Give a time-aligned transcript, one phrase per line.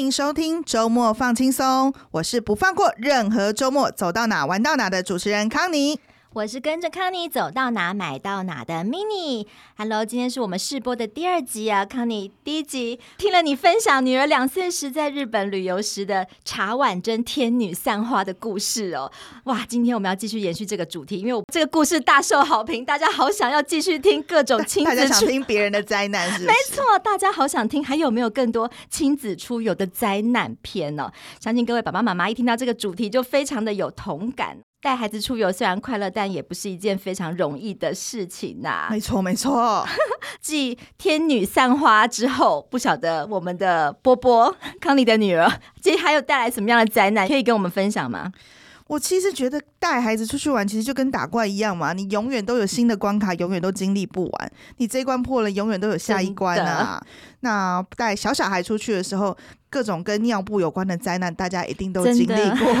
[0.00, 6.00] 欢迎收听周末放轻松，我是不放过任何周末，走到哪玩到哪的主持人康妮。
[6.32, 19.10] 我是跟着康妮走到哪买到哪的 mini，Hello，今天是我们试播的第二集啊，康妮第一集听了你分享女儿两岁时在日本旅游时的茶碗蒸天女散花的故事哦，
[19.46, 26.46] 哇，今天我们要继续延续这个主题，因为我这个故事大受好评，大家好想要继续听各种亲子， 大家想听别人的灾难是不是？
[26.46, 31.10] 没错，大家好想听，还有没有更多亲子出游的灾难片呢？
[31.40, 34.58] 相信各位爸爸妈妈一听到这个主题就非常的有同感。
[34.82, 38.88] 带孩子出游虽然快乐，但也不是一件非常容易的事情呐、啊。
[38.90, 39.86] 没错，没错。
[40.40, 45.50] 继天女散花之后，不晓得我们的波波康妮的女儿，
[45.82, 48.32] 这还有带来什么样的灾难，可以跟我们分享吗？
[48.86, 54.52] 我其实觉得带孩子出去玩，其实就跟打怪一样嘛，你永远都有新的关卡，永远都经历不完。
[54.78, 57.00] 你这一关破了，永远都有下一关啊。
[57.40, 59.36] 那带小小孩出去的时候，
[59.68, 62.74] 各种跟尿布有关的灾难，大家一定都经历过。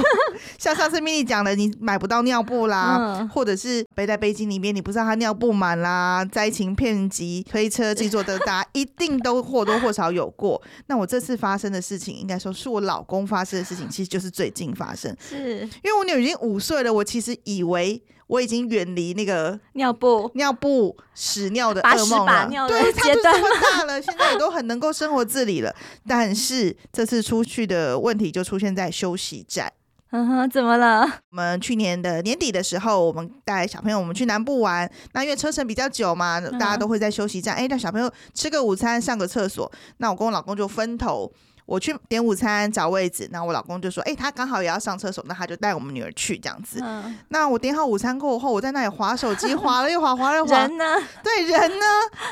[0.58, 10.60] 像上次 mini 讲的，你买不到尿布啦，嗯、或者是背在背巾里面，你不知道他尿布满啦，灾情片及推车进座的，大家一定都或多或少有过。
[10.86, 15.16] 那我这次发生的事情，应该说是我老公发生的事情，其实就是最近发生。
[15.20, 22.48] 是因为我女儿已经五岁了，我其实以为我已经远离那个尿布、尿布屎尿的噩梦了。
[22.68, 25.74] 对，他都这么大 了，现在也都很能够生活自理了。
[26.06, 29.72] 但是这次出去的问题就出现在休息站。
[30.12, 31.06] 嗯哼，怎么了？
[31.30, 34.90] 我们去年的年底的时候，我们带小朋友我们去南部玩。
[35.12, 39.70] 那因为车程比较久嘛，大家都会在休息站，哎、嗯，让小朋友吃个午餐，上个厕所。
[39.98, 41.30] 那我跟我老公就分头。
[41.70, 46.80] 我去点午餐找位置，然后我老公就说：“哎、欸，他刚好也要上厕所，那他就带我们女儿去这样子。
[46.82, 50.58] 嗯”那我点好午餐过后，我在那里划手机，划了一滑，滑了又划。
[50.58, 50.84] 人呢？
[51.22, 51.86] 对，人呢？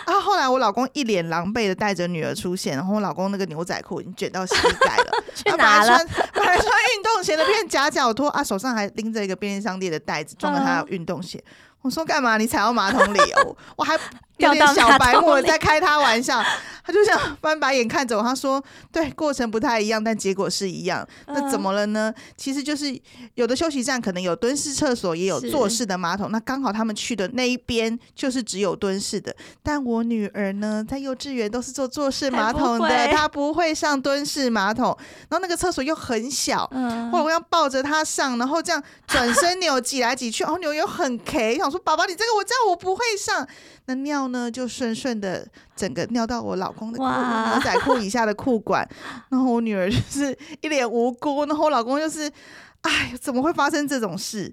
[0.09, 5.99] 然后后来我老公一脸狼狈的带着女儿出现，然后我老公那个牛仔裤已经卷到膝盖了， 去哪了？
[6.33, 6.67] 本来穿
[6.97, 11.39] 运动鞋的变夹脚拖啊，手上还拎着一个便利商店的袋子，装了他的运动鞋。
[11.39, 12.37] 嗯我说干嘛？
[12.37, 13.57] 你踩到马桶里哦！
[13.77, 13.97] 我还
[14.39, 16.43] 有点小白我在开他玩笑，
[16.85, 18.23] 他就想翻白眼看着我。
[18.23, 21.07] 他说：“对，过程不太一样，但结果是一样。
[21.27, 22.13] 那怎么了呢？
[22.37, 22.99] 其实就是
[23.35, 26.31] 有的休息站可能有蹲式厕所，也有坐式的马桶。
[26.31, 29.35] 那刚好他们去的那一边就是只有蹲式的。
[29.63, 34.97] 但我女儿呢，在幼稚园都是坐坐式马桶的，她不会上蹲式马桶。
[35.29, 36.67] 然后那个厕所又很小，
[37.11, 41.59] 后来我要抱着她上，然后这样转身扭挤来挤去，然后扭又很 K。
[41.59, 43.47] 想说：“宝宝，你这个我知道我不会上。”
[43.87, 48.89] 那尿呢，就顺顺的整个尿到我老公的裤牛仔裤以下的裤管。
[49.31, 52.31] 然后我女儿就是一脸无辜，然后我老公就是，
[52.83, 54.53] 哎，怎么会发生这种事？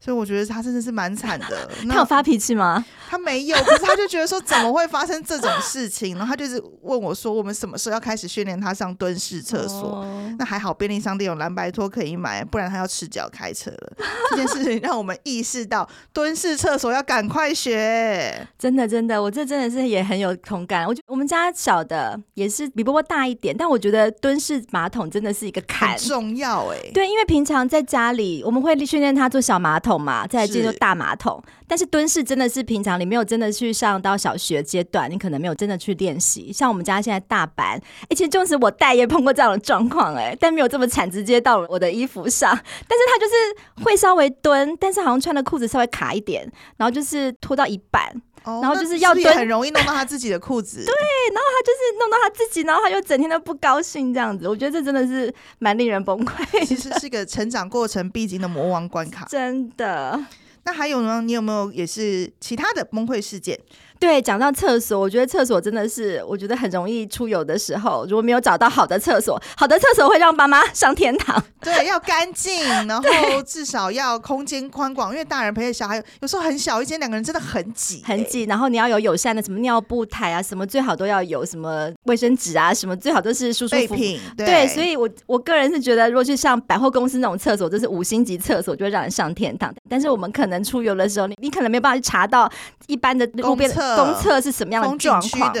[0.00, 1.68] 所以我觉得他真的是蛮惨的。
[1.88, 2.84] 他有发脾气吗？
[3.10, 6.16] 他没有，可是他就觉得说怎么会发生这种事情？
[6.16, 13.92] 然后他就是问我说：“我们什么时候要开始训练他上蹲式厕所？”哦、那还好，便利商店有蓝白拖可以买，不然他要赤脚开车了。
[14.30, 18.46] 这件事情让我们意识到蹲式厕所要赶快学。
[18.56, 20.86] 真的，真的，我这真的是也很有同感。
[20.86, 26.78] 我觉得我们家小的也是比波波大一点，但我觉得蹲式马桶真的是一个坎，很重要哎。
[26.94, 29.87] 对，因为平常在家里我们会训练他坐小马桶。
[29.96, 36.52] 嘛，再来进入大马桶，是但是蹲式真的是平常你没有真的去上到小学阶段，你可能没有真的去练习。
[36.52, 42.50] 像我们家现在大班，而且就是我带也碰过这样的状况，哎，但没有这么惨，直接到我的衣服上。
[42.50, 48.10] 但是他就是会稍微蹲，但是好像穿的裤子稍微卡一点，然后就是拖到一半，
[48.44, 50.78] 哦、然后就是要蹲，很容易弄到他自己的裤子。
[50.86, 50.94] 对，
[51.32, 54.48] 然后他就是弄到他自己，然后他就整天都不高兴这样子。
[54.48, 56.64] 我觉得这真的是蛮令人崩溃。
[56.64, 60.18] 其实是一个成长过程必经的魔王关卡，真的。
[60.64, 61.22] 那还有呢？
[61.22, 63.58] 你有没有也是其他的崩溃事件？
[63.98, 71.42] 对，讲到厕所，我觉得厕所真的是，我觉得很容易出游的时候，如果没有找到好的厕所，好的厕所会让爸妈上天堂。
[71.60, 78.44] 对，要干净，然后至少要空间宽广，因为大人陪着小孩，有时候很小一间，两个人真的很挤，很挤。
[78.44, 83.96] 然后你要有友善的什么尿布台啊，什么最好都要有什么卫生纸啊，什么最好都是舒舒服服。
[84.36, 89.74] 对，对，所以我我个人是觉得，如果去上百货公司那种厕所，就是五星级厕所，就会让人上天堂。
[89.90, 92.48] 但是我们可能出游的时候，你你可能没有办法去查到
[92.86, 93.87] 一般的路边的。
[93.96, 95.52] 公厕是什么样的状况？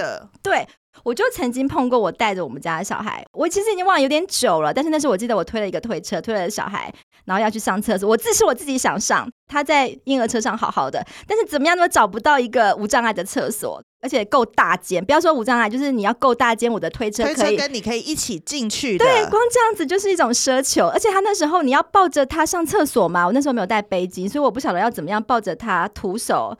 [0.42, 0.66] 对，
[1.04, 6.92] 我就曾经碰过，我带着我们家的小孩，我其实已经忘了有点久了，但是那时候我记得我推了一个推车，推了小孩，
[7.24, 8.08] 然后要去上厕所。
[8.08, 15.04] 我自是我自己想上，他在婴儿车上好好的，但是怎么样都找不到一个无障碍的厕所，而且够大间。
[15.04, 19.04] 不要说无障碍，就是你要够大间，我的推车可以推车跟你可以一起进去的。
[19.04, 20.88] 对，光这样子就是一种奢求。
[20.88, 26.56] 而且他那时候你要抱着他上厕所嘛，我那时候没有带背巾，所以我不晓得要怎么样抱着他徒手。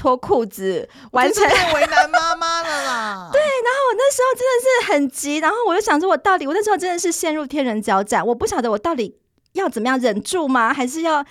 [0.00, 3.28] 脱裤子，完成太为难妈妈了啦。
[3.32, 9.18] 对，然后我那时候真的是很急，然后我就想说，我到底我那时候真的是陷入天人交战，我不晓得我到底
[9.52, 10.72] 要怎么样忍住吗？
[10.72, 11.22] 还是要？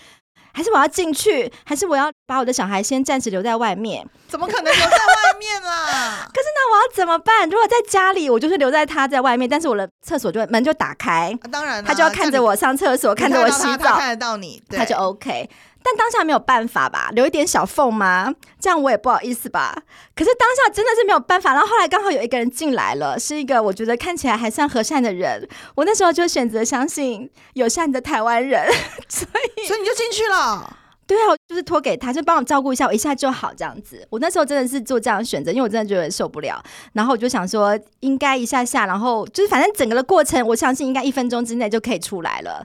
[0.51, 4.05] 还是我要进去，还是我要把我的小孩先暂时留在外面？
[4.27, 6.27] 怎么可能留在外面啦？
[6.33, 7.47] 可是那我要怎么办？
[7.47, 15.47] 如果在家里，我就是留在他在外面，但是我的厕所就门就打开，啊、当然他就要看着我上厕所，看着我洗澡，看得到你，他就 OK。
[15.81, 18.33] 但当下没有办法吧，留一点小缝吗？
[18.59, 19.83] 这样我也不好意思吧。
[20.15, 21.53] 可是当下真的是没有办法。
[21.53, 25.47] 然后后来刚好有一个人进来了，是一个我觉得看起来还算和善的人。
[25.75, 28.67] 我那时候就选择相信友善的台湾人，
[29.07, 30.75] 所以所以你就进去了。
[31.07, 34.05] 对啊，我就是托给他，就帮我照顾一下，我一下就好这样子。
[34.11, 36.61] 我那时候真的是做这样的选择，因为我真的觉得受不了。
[36.93, 42.63] 然后我就想说，应该一下下，然后就是反正整个的过程，我相信应该一分钟之内就可以出来了。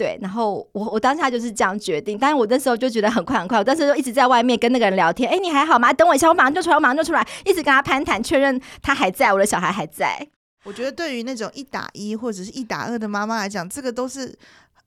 [0.00, 5.92] 对，然后我我当下就是这样决定，但是我那时候就觉得很快很快，我当时就一直在外面跟那个人聊天，哎，你还好吗？
[5.92, 10.26] 等我一下，我马上就出来，我马上就出来，一直跟他攀谈，确认他还在，我的小孩还在。
[10.64, 14.34] 我觉得对于那种一打一或者是一打二的妈妈来讲，这个都是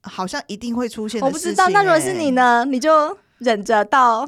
[0.01, 1.27] 好像一定会出现的。
[1.27, 2.65] 我不知道，那如果是你呢？
[2.65, 4.27] 你就忍着到。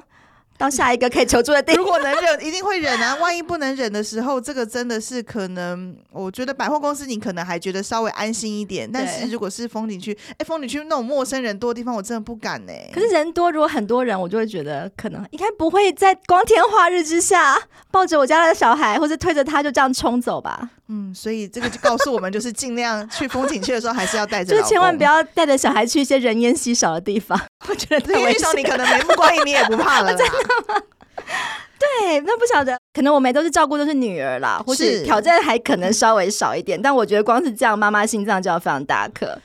[0.57, 3.15] 到下一个可以求助的地方，如果能忍，一定会忍啊！
[3.15, 5.95] 万一不能忍的时候，这个真的是可能。
[6.11, 12.71] 我觉得百货公司你可能还觉得稍微安心一点，但是如果是风景区，哎，风景区那种陌生人多的地方，我真的不敢呢。
[12.93, 17.57] 可是人多，如果很多人，我就会觉得可能应该不会在光天化日之下
[17.91, 20.69] 抱着我家的小孩，或者推着他就这样冲走吧。
[20.87, 27.39] 嗯，所以这个就告诉我们，就是尽量去风景区的时候，还是要带着，就千万不要带着小孩去一些人烟稀少的地方。
[27.67, 30.13] 我觉得因为你可能眉目光影，你也不怕了。
[30.15, 30.44] 真的吗？
[31.77, 39.37] 对，那不晓得，可能我们都是照顾都是女儿啦，或是挑战还可能稍微少一点，但我觉得光是这样，妈妈心脏就要非常大颗。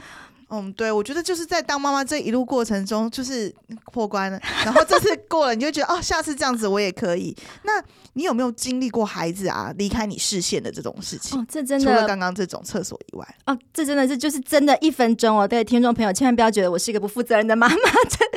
[0.53, 3.55] 嗯，对，我觉得就是在当妈妈这一路过程中，就是
[3.93, 7.37] 破关了，然后这次过了，你就觉得哦，下次这样子我也可以。
[7.63, 7.81] 那
[8.15, 11.39] 你有没有经历过孩子啊离开你视线的这种事情？
[11.39, 15.47] 哦，这真的除了刚刚这种厕所以外，哦，这真的是就是真的一分钟哦。
[15.47, 17.77] 对，听众朋友千万不要觉得我是一个不负责任的妈妈，
[18.11, 18.29] 真。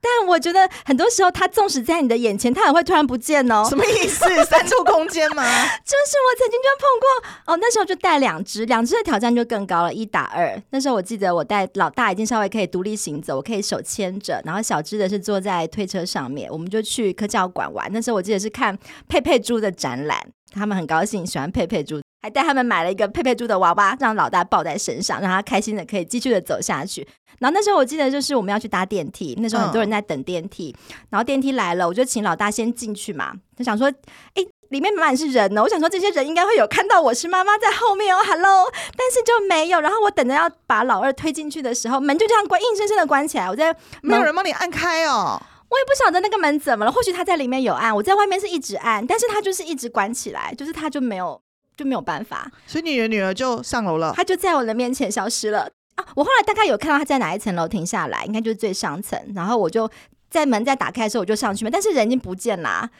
[0.00, 3.64] 但我觉得很多时候，他纵使在你的眼前，他也会突然不见哦。
[3.68, 4.24] 什么意思？
[4.46, 5.42] 三处空间吗？
[5.42, 10.60] 就是我曾经就碰过哦，那时候就带两只，两只的挑战就更高了，一打二。
[10.70, 17.90] 那时候我记得我带老大已经稍微可以独立行走，我可以手牵着，然后小只的是坐在推车上面，我们就去科教馆玩。
[17.92, 18.78] 那时候我记得是看
[19.08, 20.18] 佩佩猪的展览，
[20.52, 27.06] 他们很高兴，喜欢佩佩猪，还带他们买了一个佩佩猪的娃娃，让老大抱在身上，让他开心的可以继续的走下去。
[27.38, 33.32] 然后那时候我记得就是我们要去搭电梯，那时候很多人在等电梯，嗯、然后电梯来了，我就请老大先进去嘛。
[33.56, 33.86] 他想说，
[34.34, 39.80] 哎，里面满满是人呢，我想说这些人应该会有看到我是妈妈在后面哦，Hello，但是就没有。
[39.80, 43.48] 然后我等着要把老二推进去的时候，门就这样关，硬生生的关起来。
[43.48, 43.72] 我在
[44.02, 51.40] 没有人帮你按开哦，我也不晓得那个门怎么了，或许他在里面有按，我在外面是一直按，但是他就是一直关起来，就是他就没有
[51.76, 52.50] 就没有办法。
[52.66, 55.68] 所以你的女儿就上楼了，她就在我的面前消失了。
[55.96, 56.04] 啊！
[56.14, 59.18] 我后来大概有看到她在哪一层楼停下来，应该就是最上层。
[59.34, 59.90] 然后我就
[60.28, 61.70] 在门再打开的时候，我就上去嘛。
[61.72, 62.90] 但是人已经不见啦，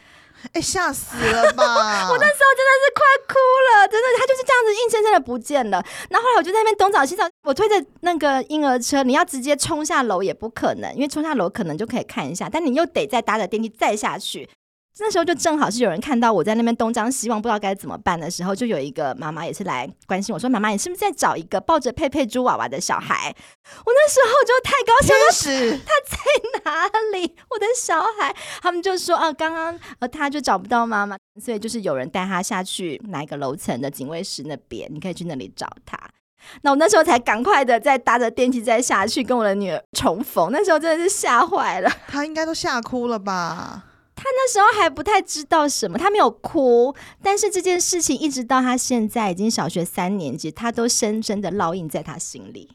[0.53, 1.63] 哎、欸，吓死了吧！
[2.09, 3.35] 我那时候真的是快哭
[3.69, 5.85] 了，真的，他就是这样子硬生生的不见了。
[6.09, 14.49] 然后后来我就在那边东找西找，我推着那个婴儿车，你要直接冲下楼也不可能，因为冲下楼可能就可以看一下，但你又得再搭着电梯再下去。
[14.99, 23.35] 那时候就正好是有人看到我在那边东张西望，不知道该怎么办的时候，就有一个妈妈也是来关心我说：“妈妈，你是不是在找一个抱着佩佩猪娃娃的小孩？”
[23.85, 26.17] 我那时候就太高兴了，是他在
[26.65, 26.89] 哪
[27.19, 27.37] 里？
[27.51, 28.35] 我的小孩？
[28.63, 35.99] 他们就说：“啊，刚刚呃他就找不到妈妈，所以就是有人带他下去哪一个楼层的警卫室那边，你可以去那里找他。”
[36.63, 40.51] 那我那时候才赶快的再搭着电梯再下去跟我的女儿重逢。
[40.53, 43.85] 那时候真的是吓坏了，他应该都吓哭了吧？
[44.17, 46.93] 他那时候还不太知道什么，他没有哭，
[47.23, 52.69] 但是这件事情一直到他现在已经小学三年级，他都深深的烙印在他心里。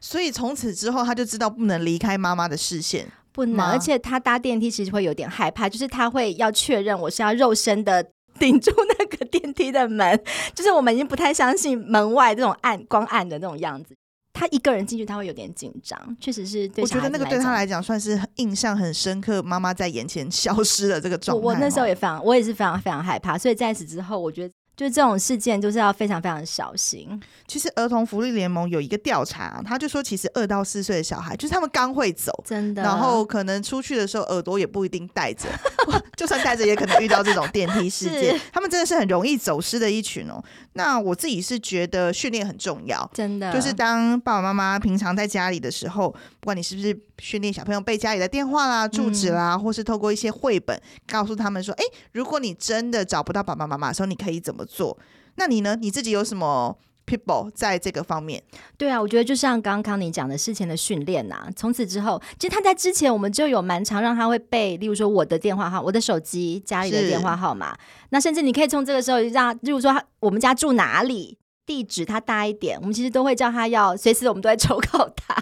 [0.00, 3.64] 所以从此之后，他就知道不能离开妈妈的视线，不能。
[3.66, 8.04] 而且他搭电梯其实会有点害怕，就是他会要确认我是要肉身的
[8.38, 10.20] 顶住那个电梯的门，
[10.54, 13.94] 就是我们已经不太相信门外这种暗光暗的那种样子。
[14.38, 16.82] 他一个人进去，他会有点紧张，确实是对。
[16.82, 21.44] 我觉得那个对他来讲算是印象很深刻，妈妈在眼前消失了这个状态。
[21.44, 24.54] 我那时候也非常，我也是非常非常害怕，所以在此之后，我觉得。
[24.78, 27.20] 就这种事件，就是要非常非常小心。
[27.48, 35.48] 其实儿童福利联盟有一个调查，他就说，其实二到四岁的小孩，就是他们刚会走，真的，然后可能出去的时候耳朵也不一定戴着，
[36.16, 38.40] 就算戴着也可能遇到这种电梯事件。
[38.52, 40.40] 他们真的是很容易走失的一群哦。
[40.74, 54.96] 那我自己是觉得训练很重要，真的，就是当爸爸妈妈平常在家里的时候，不管你是不是训练小朋友背家里的电话啦、住址啦，嗯、或是透过一些绘本告诉他们说：“哎，如果你真的找不到爸爸妈妈的时候，你可以怎么做？”
[55.36, 55.76] 那你呢？
[55.76, 58.42] 你自己有什么 people 在这个方面？
[58.76, 67.76] 对啊，我觉得就像刚刚康妮讲的事前的训练呐，从此之后，其实他在之前我们就有蛮常让他会背，例如说我的电话号、我的手机、家里的电话号码。
[68.10, 71.38] 那甚至你可以从这个时候让，例如说他我们家住哪里。
[71.68, 75.36] 地址他大一点，我们其实都会叫他要随时，我们都会 抽考他。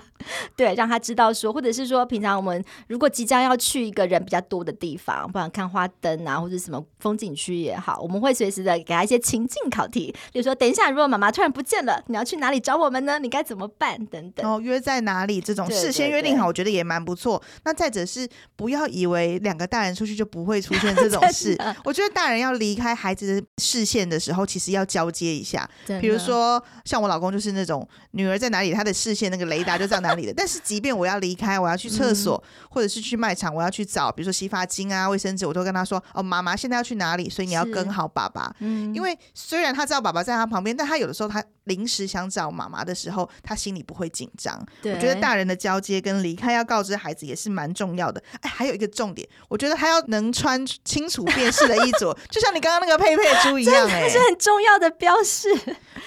[0.57, 13.19] 对，让他知道说，或者是说，平常我们如果即将要去一个人比较多的地方，不管看花灯啊，或者什么风景区也好，我们会随时的给他一些情境考题，比如说，等一下如果妈妈突然不见了，你要去哪里找我们呢？
[13.19, 14.05] 你该怎么办？
[14.07, 14.51] 等等。
[14.51, 15.41] 哦，约在哪里？
[15.41, 17.41] 这种事先约定好，我觉得也蛮不错。
[17.65, 21.57] 那再者是不要以为两个大人出去就不会出现这种 事。
[21.85, 25.69] 我觉得大人要离开孩子的视线的时候，其实要交接一下。
[26.01, 30.33] 比如说，像我老公就是那种女儿在哪里，他的视线那个雷达就在哪里的。
[30.35, 37.31] 但是，即便我要离开，我要去厕所，嗯、或者是去卖场，我要去找，比如说洗发精啊、卫生纸，我都跟他说：“哦，妈妈现在要去哪里？
[37.31, 44.65] 所以你要跟好爸爸。”嗯，因为虽然他知道爸爸在他旁边，但他有的时候他临时想找妈妈的时候，他心里不会紧张。
[44.83, 48.23] 对，我觉得大人的交接跟离开要告知孩子也是蛮重要的。
[48.41, 55.49] 哎，还有一个重点，我觉得他要能穿清楚辨识的衣着，就像你刚刚那个佩佩猪一样，哎，是很重要的标识。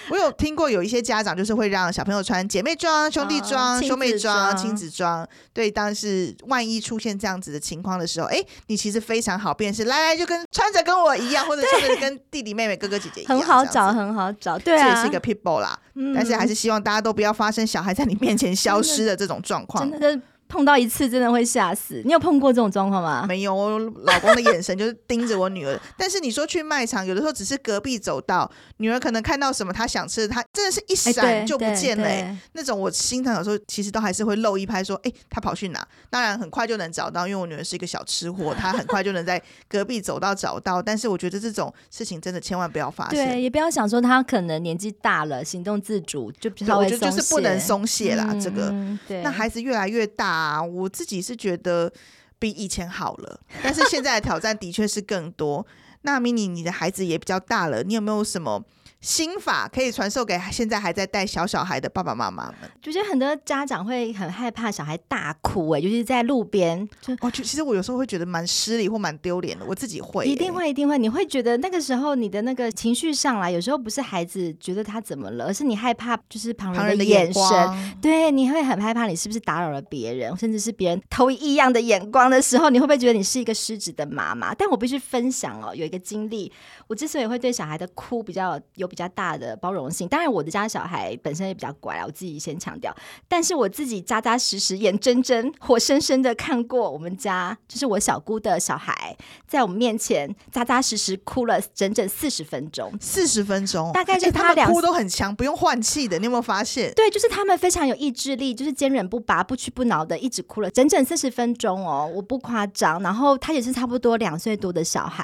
[0.09, 5.27] 我有听过有一些家长就是会让小朋友穿姐妹装、兄弟装、哦、兄妹装、亲子装。
[5.53, 14.57] 对，当是万一出现这样子的情况的时候，哎，你其实非常好辨识，来来就跟穿着跟我一样，或者穿着跟弟弟妹妹、哥哥姐姐一样，很好找，很好找。
[14.59, 15.77] 对啊，这也是一个 people 啦。
[15.95, 19.89] 嗯、但是还是希望大家都不要发生小孩在你面前消失的这种状况。
[19.91, 20.21] 真的。
[20.49, 22.01] 碰到一次真的会吓死。
[22.03, 23.23] 你有碰过这种状况吗？
[23.27, 25.79] 没有，我老公的眼神就是盯着我女儿。
[25.95, 32.35] 但是你说去卖场，有的时候只是隔壁走道，女儿可能看到什么她想吃的，她真的是一闪就不见了、欸。
[32.53, 40.81] 那种我心疼，有时候其实都还是会漏一拍，说：“哎、欸，她跑去哪？”当然很快就能找到，因为我女儿是一个小吃货，她很快就能在隔壁走道找到。
[40.81, 43.13] 但是我觉得这种事情真的千万不要发生。
[43.13, 46.79] 对，也不要想说她可能年纪大了，行动自主就比较。
[46.79, 48.73] 我觉得就是不能松懈啦，嗯、这个。
[49.07, 49.21] 对。
[49.21, 50.38] 那孩子越来越大。
[50.39, 51.91] 啊，我自己是觉得
[52.37, 55.65] 比以前好了，但是现在的挑战的确是更多。
[56.03, 58.63] 那 mini，你的孩子也比较大了，你有没有什么？
[59.01, 62.69] 心法可以传授给现在还在带小小孩的爸爸妈妈们。
[62.81, 66.87] 就觉得很多家长会很害怕小孩大哭，哎，尤其是在路边。
[67.01, 70.25] 就哦，就其实我有时候会觉得蛮失礼或蛮丢脸的，我自己会。
[70.25, 70.97] 一定会，一定会。
[70.97, 77.93] 你会觉得那个时候你的那个情绪上来，有时候不是孩子觉得他怎么了，而是你害怕，就是旁人的眼神。
[78.01, 84.53] 对，你会很害怕，你是不是打扰了别人，甚至是别人投异样的眼光的时候，你会不会觉得你是一个失职的妈妈？
[84.53, 86.51] 但我必须分享哦，有一个经历，
[86.87, 88.88] 我之所以会对小孩的哭比较有。
[88.89, 92.93] 比较大的包容性，当然我的家小孩本身也比较乖啊，我自己先强调。
[93.27, 99.15] 但是我自己扎扎实实、眼睁睁、活生生的看过我们家，就是我小姑的小孩，
[99.47, 102.91] 在我们面前扎扎实实哭了整整四十分钟。
[102.99, 106.17] 四十分钟，大概是他俩哭都很强，不用换气的。
[106.17, 106.91] 你有没有发现？
[106.95, 113.01] 对，就是他们非常有意志力，就是坚韧不拔、不屈不挠的，一直哭了整整四十分钟哦，我不夸张。
[113.03, 115.23] 然后他也是差不多两岁多的小孩，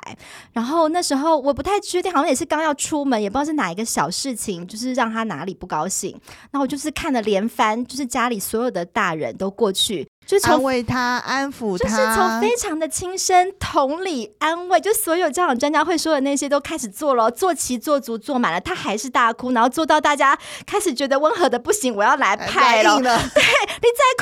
[0.54, 6.12] 然后那时候我不太确定，好像也是刚要出门，也不知道是哪一个小事情，就是让他哪里不高兴。
[6.52, 22.96] 然后我就是看了连番，就是家里所有的大人都过去，就是安慰他、安抚他，就是从非常的轻声、同理、安慰，就所有家长专家会说的那些都开始做了，做齐、做足、做满了，他还是大哭，然后做到大家开始觉得温和的不行，我要来拍了。
[23.02, 23.44] 对，你再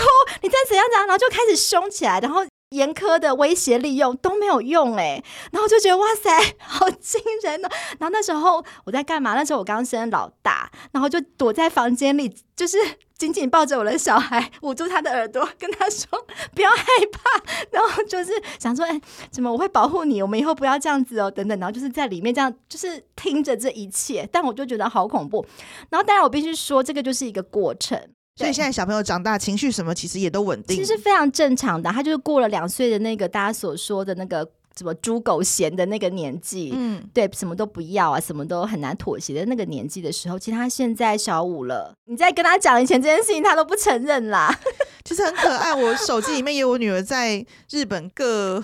[0.01, 0.07] 哭，
[0.41, 2.45] 你再怎样怎样，然后就开始凶起来，然后。
[2.73, 7.69] 严苛的威胁利用都没有用哎、欸，然后就觉得哇塞， 好惊人哦！
[7.99, 9.35] 然后那时候我在干嘛？
[9.35, 12.77] 那时候我刚生老大，然后就躲在房间里，就是
[13.17, 16.07] 紧紧抱着我的小孩， 捂住他的耳朵，跟他说
[16.55, 17.41] 不要害怕。
[17.71, 18.99] 然后就是想说，哎，
[19.31, 20.21] 怎么我会保护你？
[20.21, 21.57] 我们以后不要这样子哦，等等。
[21.59, 25.45] 然后就是在里面这样，就是听着这一切，但我就觉得好恐怖。
[25.89, 27.99] 然后当然我必须说，这个就是一个过程。
[28.35, 31.91] 所以现在小朋友长大，情绪什么其实也都稳定，其实非常正常的。
[31.91, 34.43] 他就是过了两岁的那个大家所说的那个
[34.75, 44.59] 什么猪狗嫌的那个年纪，嗯，对，什么都不要啊，什么都很难妥协的那个年纪的时候，其实他现在小五了，你再跟他讲以前这件事情，他都不承认啦。
[45.05, 48.63] 其实很可爱，我手机里面有我女儿在日本各。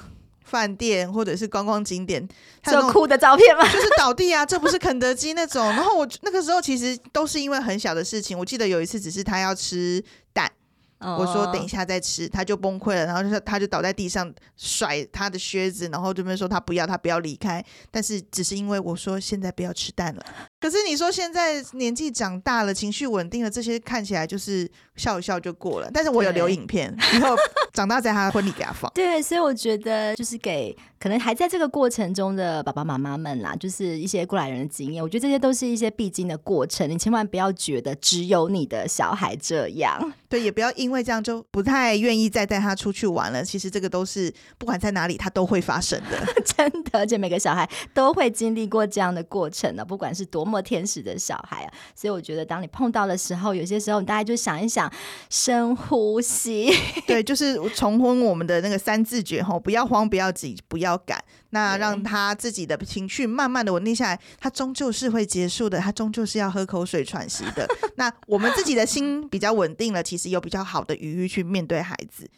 [0.50, 2.28] 饭店或者是观光景点，
[2.72, 3.64] 有酷的照片吗？
[3.72, 5.64] 就是倒地啊，这不是肯德基那种。
[5.68, 8.38] 然后我那个时候其实都是因为很小的事情。
[8.38, 10.04] 我记得有一次只是他要吃
[10.34, 10.52] 蛋，
[11.00, 17.64] 我说等一下再吃，他就崩溃了，然后就是他就倒在地上甩他的靴子，然后这边说他不要，他不要离开。
[17.92, 20.26] 但是只是因为我说现在不要吃蛋了。
[20.60, 25.90] 可是你说现在年纪长大了，情绪稳定了，这些看起来就是笑一笑就过了。
[25.94, 27.34] 但是我有留影片，以后
[27.80, 28.92] 长大在他的婚礼给他放。
[28.94, 35.02] 对，所以我觉得就是给可能还在这个过程中的爸爸妈妈们啦，就是一些过来人的经验。
[35.02, 40.14] 我觉得这些都是一些必经的过程，你千万不要觉得只有你的小孩这样。
[40.28, 43.42] 对，也不要因为这样就不太愿意再带他出去玩了。
[43.42, 47.00] 其实这个都是不管在哪里，他都会发生的， 真的。
[47.00, 51.74] 而且每个小孩都会经历过这样的过程的，不管是多么天使的小孩啊。
[51.96, 54.92] 所以我觉得，当你碰到的时候，有些时候你大家就想一想，
[55.30, 56.72] 深呼吸。
[57.08, 61.24] 对，就是重婚我们的那个三字诀吼，不要慌，不要急，不要赶。
[61.52, 67.68] 那让他自己的情绪慢慢的稳定下来，他终究是会结束的，他终究是要喝口水喘息的。
[67.96, 72.30] 那我们自己的心比较稳定了，其实有比较好的余裕去面对孩子。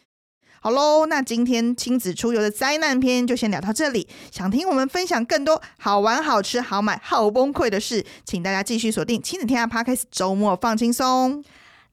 [0.60, 4.06] 好喽，那今天亲子出游的灾难篇就先聊到这里。
[4.30, 11.42] 想听我们分享更多好玩、好吃、好买、好崩溃的事，请大家继续锁定亲子天下 Podcast，周末放轻松。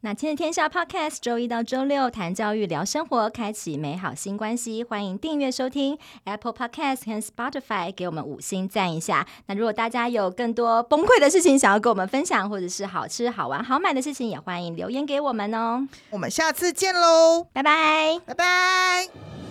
[0.01, 4.81] 那亲子天下 Podcast 周一到周六谈教育、聊生活，开启美好新关系。
[4.81, 9.27] 欢迎订阅收听 Apple Podcast 和 Spotify，给我们五星赞一下。
[9.47, 15.85] 那如果大家有更多崩溃的事情想要跟我们分享，或者是好吃、好玩、好买的事情，也欢迎留言给我们哦。
[16.11, 19.48] 我们下次见喽，拜拜，拜拜。